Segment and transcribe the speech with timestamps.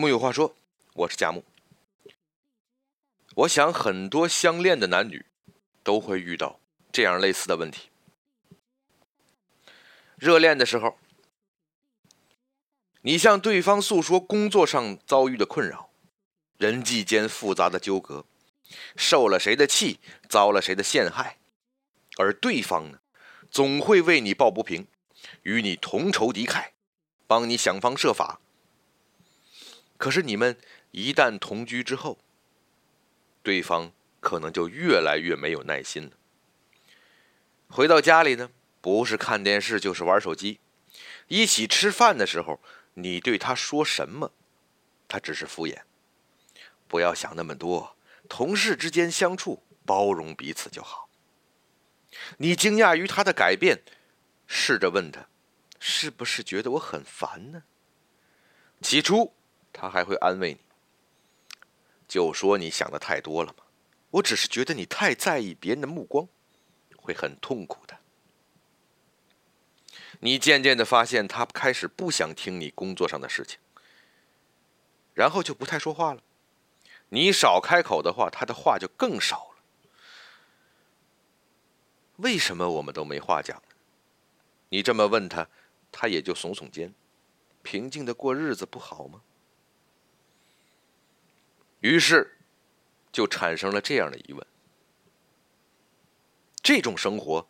[0.00, 0.54] 木有话说，
[0.94, 1.42] 我是佳木。
[3.34, 5.26] 我想很多相恋的男女
[5.82, 6.60] 都会遇到
[6.92, 7.88] 这样类似的问题。
[10.14, 10.96] 热恋的时候，
[13.00, 15.90] 你向对方诉说工作上遭遇的困扰，
[16.58, 18.24] 人际间复杂的纠葛，
[18.94, 21.38] 受了谁的气，遭了谁的陷害，
[22.18, 23.00] 而对方呢，
[23.50, 24.86] 总会为你抱不平，
[25.42, 26.70] 与你同仇敌忾，
[27.26, 28.40] 帮你想方设法。
[29.98, 30.56] 可是你们
[30.92, 32.18] 一旦同居之后，
[33.42, 36.12] 对方可能就越来越没有耐心了。
[37.68, 40.60] 回到家里呢，不是看电视就是玩手机。
[41.26, 42.60] 一起吃饭的时候，
[42.94, 44.32] 你对他说什么，
[45.06, 45.82] 他只是敷衍。
[46.86, 47.96] 不要想那么多，
[48.28, 51.10] 同事之间相处，包容彼此就好。
[52.38, 53.82] 你惊讶于他的改变，
[54.46, 55.28] 试着问他，
[55.78, 57.64] 是不是觉得我很烦呢？
[58.80, 59.34] 起初。
[59.72, 60.60] 他还会安慰你，
[62.06, 63.64] 就说你想的太多了嘛。
[64.10, 66.26] 我只是觉得你太在意别人的目光，
[66.96, 67.98] 会很痛苦的。
[70.20, 73.58] 你渐渐的发现他开始不想听你工作上的事情，
[75.14, 76.22] 然后就不太说话了。
[77.10, 79.62] 你少开口的话，他的话就更少了。
[82.16, 83.62] 为什么我们都没话讲？
[84.70, 85.48] 你这么问他，
[85.92, 86.92] 他也就耸耸肩。
[87.62, 89.22] 平静的过日子不好吗？
[91.80, 92.38] 于是，
[93.12, 94.46] 就产生了这样的疑问：
[96.62, 97.48] 这种生活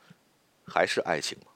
[0.66, 1.46] 还是爱情吗？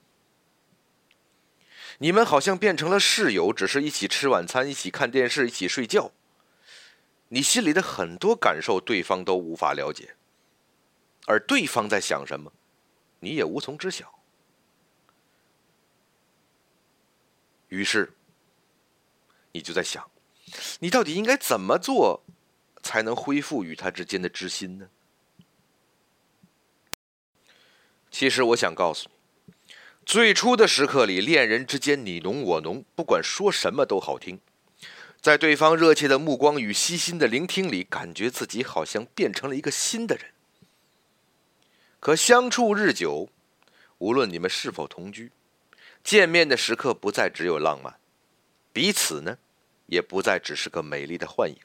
[1.99, 6.13] 你们好像变成了室友，只是一起吃晚餐、一起看电视、一起睡觉。
[7.29, 10.17] 你心里的很多感受，对方都无法了解，
[11.27, 12.53] 而对方在想什么，
[13.21, 14.19] 你也无从知晓。
[17.69, 18.15] 于是，
[19.53, 20.11] 你就在想，
[20.81, 22.25] 你到底应该怎么做？
[22.83, 24.89] 才能恢复与他之间的知心呢？
[28.11, 34.39] 其实我想告诉你，最初的时刻里，恋人之间你侬我侬，不管说什么都好听，
[35.21, 40.27] 在对方热切的目光与悉心的聆听里，感觉自己好像变成了一个新的人。
[42.01, 43.31] 可相处日久，
[43.99, 45.31] 无论你们是否同居，
[46.03, 47.95] 见面的时刻不再只有浪漫，
[48.73, 49.39] 彼此呢，
[49.87, 51.57] 也不再只是个美丽的幻影。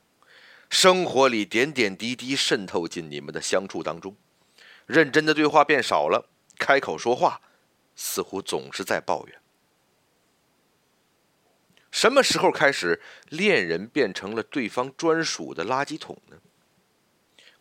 [0.70, 4.16] 生活里点点滴滴渗透进你们的相处当中，
[4.86, 7.42] 认真的对话变少了，开口说话
[7.96, 9.40] 似乎总是在抱怨。
[11.90, 16.38] 什么时候开始，恋人变成了对方专属的垃圾桶呢？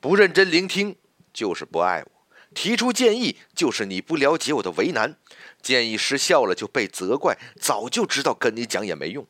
[0.01, 0.97] 不认真聆听
[1.33, 2.11] 就是不爱我，
[2.55, 5.17] 提出建议就是你不了解我的为难，
[5.63, 9.27] 建议失效了就被责怪，早就知道跟你讲也没用。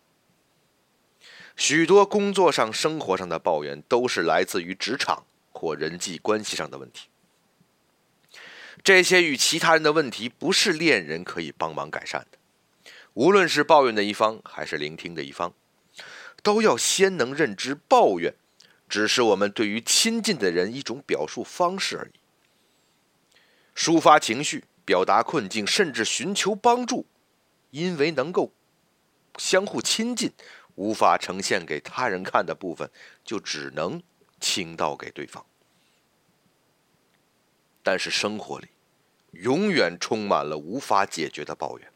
[1.57, 7.09] 许多工作上、生活上的抱怨，都是来自于职场或人际关系上的问题。
[8.85, 12.39] 这些与其他人的问题，不是恋人可以帮忙改善的。
[13.15, 15.55] 无论是抱怨的一方，还是聆听的一方，
[16.43, 18.35] 都要先能认知，抱怨
[18.89, 22.21] 只是我们对于亲近的人一种表述方式而已。
[23.75, 27.07] 抒发情绪、表达困境，甚至寻求帮助，
[27.71, 28.53] 因为能够
[29.39, 30.31] 相互亲近。
[30.77, 32.91] 无法呈现给他人看的部分，
[33.25, 34.03] 就只能
[34.41, 35.45] 倾倒给对方。
[37.83, 38.69] 但是生活里，
[39.33, 41.93] 永远充满了无法解决的抱怨，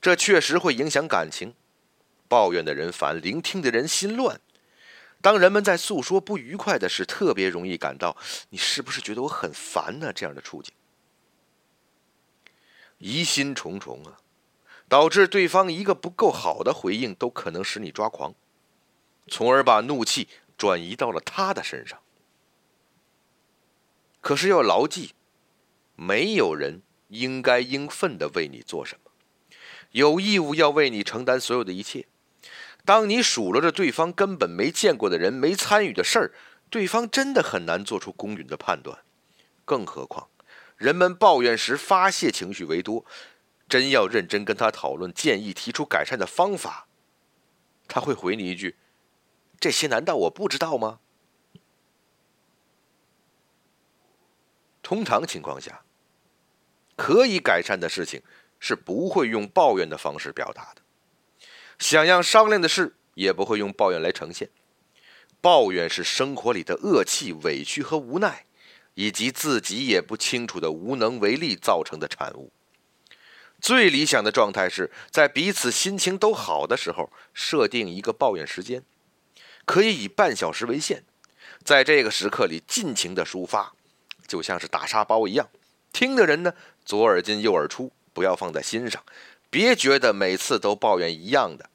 [0.00, 1.54] 这确实会影响感情。
[2.28, 4.40] 抱怨的人烦，聆听的人心乱。
[5.20, 8.16] 当人们在诉说不愉快的事，特别容易感到
[8.50, 10.72] “你是不是觉得我很烦呢？”这样的处境，
[12.98, 14.20] 疑心重重啊。
[14.88, 18.34] 导致对方一个不够好的回应，都可能使你抓狂，
[19.26, 22.00] 从而把怒气转移到了他的身上。
[24.20, 25.12] 可是要牢记，
[25.94, 29.10] 没有人应该应分的为你做什么，
[29.92, 32.06] 有义务要为你承担所有的一切。
[32.84, 36.32] 当你数落着对方根本没见过的人、没参与的事儿，
[36.70, 38.98] 对方真的很难做出公允的判断。
[39.66, 40.28] 更何况，
[40.76, 43.04] 人们抱怨时发泄情绪为多。
[43.68, 46.88] 真要认真跟他讨论建议，提出改善的方法，
[47.86, 48.76] 他会回你一句
[49.60, 51.00] ：“这些难道我不知道吗？”
[54.82, 55.82] 通常情况下，
[56.96, 58.22] 可以改善的事情
[58.58, 60.80] 是不会用抱怨的方式表达的；
[61.78, 64.48] 想要商量的事，也不会用抱怨来呈现。
[65.42, 68.46] 抱怨是生活里的恶气、委屈和无奈，
[68.94, 72.50] 以及自己也不清楚的无能为力造成的产物。
[73.60, 78.84] 最理想的状态是在彼此心情都好的时候，设定一个抱怨时间，
[79.64, 81.02] 可以以半小时为限，
[81.64, 83.74] 在这个时刻里尽情的抒发，
[84.26, 85.48] 就像是打沙包一样。
[85.92, 89.04] 听的人呢，左耳进右耳出，不要放在心上，
[89.50, 91.68] 别觉得每次都抱怨一样的，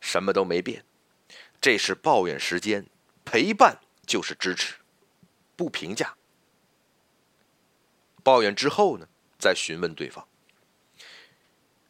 [0.00, 0.84] 什么都没变。
[1.60, 2.86] 这是抱怨时间，
[3.24, 4.74] 陪伴就是支持，
[5.54, 6.14] 不评价。
[8.22, 9.06] 抱怨之后呢，
[9.38, 10.26] 再询问对方。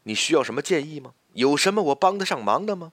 [0.05, 1.13] 你需要什么建议吗？
[1.35, 2.93] 有什么我帮得上忙的吗？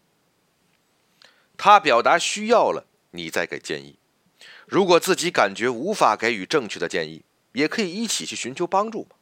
[1.56, 4.00] 他表达需要了，你再给建议。
[4.66, 9.16] 如果自己感觉无法给予正确的建议，也可以一起去寻求帮助嘛，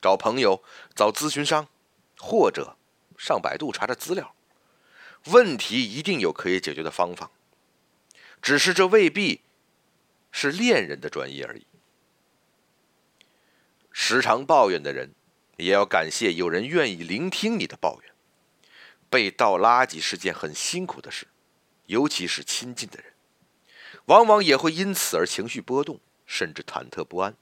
[0.00, 0.62] 找朋友、
[0.94, 1.68] 找咨询商，
[2.18, 2.76] 或者
[3.18, 4.34] 上百度查查资料。
[5.26, 7.30] 问题一定有可以解决的方法，
[8.40, 9.42] 只是这未必
[10.30, 11.66] 是恋人的专业而已。
[13.90, 15.12] 时常抱怨的人。
[15.62, 18.12] 也要感谢有人愿意聆听你的抱怨。
[19.08, 21.28] 被倒垃圾是件很辛苦的事，
[21.86, 23.12] 尤其是亲近的人，
[24.06, 27.36] 往往也会因此而情绪波动，甚至忐忑不安。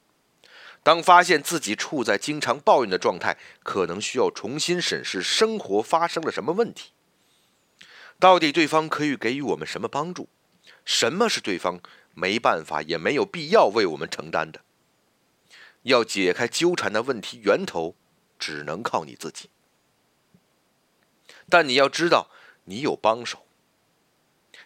[0.82, 6.90] 当发现自己处在经常抱怨的状态，可能需要重新审视生活发生了什么问题。
[8.19, 10.28] 到底对方可以给予我们什么帮助？
[10.84, 11.81] 什么是对方
[12.14, 14.61] 没办法也没有必要为我们承担的？
[15.82, 17.94] 要解开纠缠的问题源头。
[18.40, 19.50] 只能靠你自己，
[21.48, 22.31] 但你要知道，
[22.64, 23.46] 你有帮手。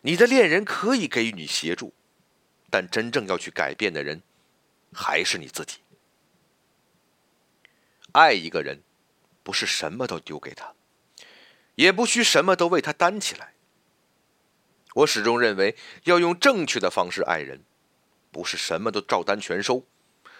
[0.02, 1.92] 你的恋人可以给予你协助，
[2.70, 4.22] 但真正要去改变的人，
[4.92, 5.78] 还是你自己。
[8.12, 8.82] 爱一个人，
[9.42, 10.72] 不是什么都丢给他，
[11.74, 13.54] 也不需什么都为他担起来。
[14.94, 17.64] 我始终认为，要用正确的方式爱人，
[18.30, 19.84] 不是什么都照单全收。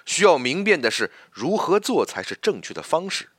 [0.04, 3.30] 需要明辨的是如何做才是正确的方式，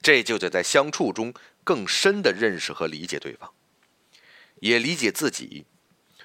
[0.00, 1.34] 这就得在相处中
[1.64, 3.52] 更深的认识和理解对方，
[4.60, 5.66] 也理解自己，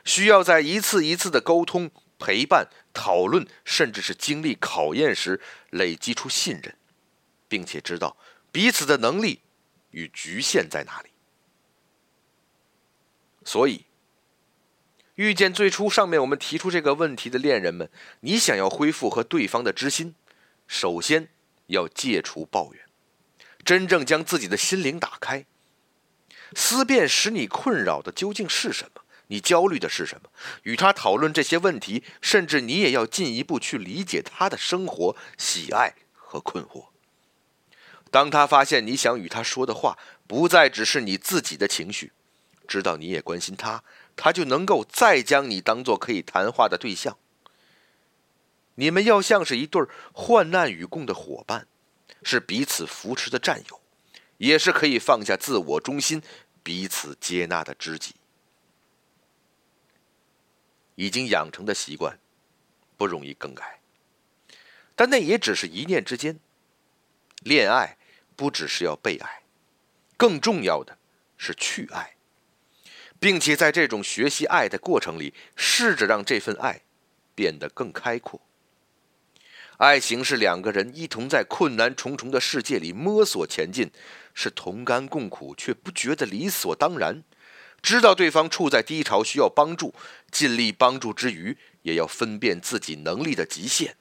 [0.06, 1.90] 需要在一次一次的沟通、
[2.20, 6.78] 陪伴、讨论，甚至是经历考验时累积出信任，
[7.48, 8.16] 并且知道
[8.52, 9.42] 彼此的能力
[9.90, 11.10] 与局限在哪里。
[13.44, 13.87] 所以。
[15.18, 20.14] 遇见最初上面我们提出这个问题的恋人们，你想要恢复和对方的知心，
[20.68, 21.30] 首先
[21.68, 22.84] 要戒除抱怨，
[23.66, 25.46] 真正将自己的心灵打开，
[26.56, 29.02] 思辨使你困扰的究竟是什么？
[29.30, 30.30] 你焦虑的是什么？
[30.62, 36.90] 与他讨论这些问题，甚至你也要进一步去理解他的生活、喜爱和困惑。
[38.12, 39.98] 当他发现你想与他说的话
[40.28, 42.12] 不再只是你自己的情绪，
[42.68, 43.84] 知道你也关心他。
[44.16, 47.18] 他就能够再将你当做可以谈话的对象。
[48.76, 49.82] 你们要像是一对
[50.12, 51.68] 患难与共的伙伴，
[52.24, 53.82] 是彼此扶持的战友，
[54.38, 56.22] 也是可以放下自我中心、
[56.64, 58.16] 彼此接纳的知己。
[60.96, 62.20] 已经养成的习惯，
[62.98, 63.80] 不容易更改，
[64.96, 66.40] 但那也只是一念之间。
[67.42, 68.00] 恋爱
[68.36, 69.44] 不只是要被爱，
[70.18, 70.98] 更重要的
[71.38, 72.17] 是去爱。
[73.20, 76.82] 并且在这种学习爱的过程里，试着让这份爱
[77.34, 78.42] 变得更开阔。
[79.78, 83.92] 爱情是两个人一同在困难重重的世界里摸索前进，
[84.34, 87.24] 是同甘共苦却不觉得理所当然。
[87.84, 89.94] 知道对方处在低潮需要帮助，
[90.32, 93.96] 尽力帮助之余，也要分辨自己能力的极限，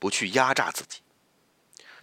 [0.00, 1.01] 不去压榨自己。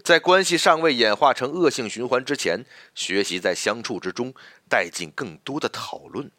[0.03, 2.65] 在关系尚未演化成恶性循环之前，
[2.95, 4.33] 学习在相处之中
[4.69, 6.31] 带进更多的讨论，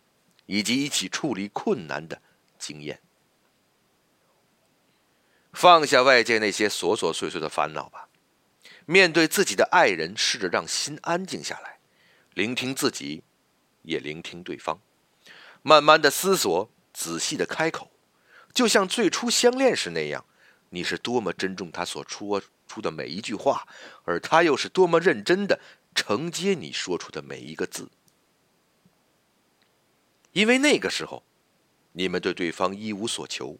[0.46, 2.20] 以及一起处理困难的
[2.58, 3.00] 经验。
[5.52, 8.08] 放下外界那些琐琐碎碎的烦恼吧，
[8.86, 11.80] 面对自己的爱人，试着让心安静下来，
[12.34, 13.22] 聆听自己，
[13.82, 14.80] 也聆听对方，
[15.62, 17.90] 慢慢的思索，仔细的开口，
[18.54, 20.24] 就像最初相恋时那样，
[20.70, 22.40] 你是多么珍重他所说。
[22.70, 23.66] 出的每一句话，
[24.04, 25.58] 而他又是多么认真的
[25.92, 27.90] 承接你说出的每一个字，
[30.30, 31.24] 因为那个时候，
[31.94, 33.58] 你们对对方一无所求，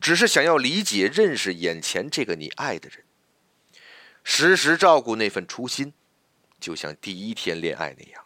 [0.00, 3.04] 只是想要理解、认识眼前这个你爱的人，
[4.22, 5.92] 时时照顾那份初心，
[6.60, 8.24] 就像第一天恋爱那样，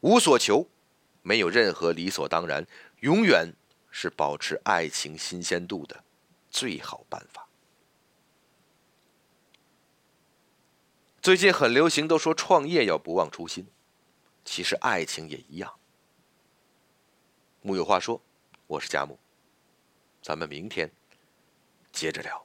[0.00, 0.70] 无所求，
[1.20, 2.66] 没有任何理所当然，
[3.00, 3.52] 永远
[3.90, 6.02] 是保持爱情新鲜度的
[6.50, 7.46] 最好办法。
[11.22, 13.64] 最近很流行，都说创业要不忘初心，
[14.44, 15.72] 其实爱情也一样。
[17.60, 18.20] 木有话说，
[18.66, 19.16] 我是佳木，
[20.20, 20.90] 咱们明天
[21.92, 22.44] 接着聊。